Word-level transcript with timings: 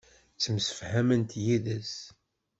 Ttemsefhament 0.35 1.31
yid-s. 1.43 1.95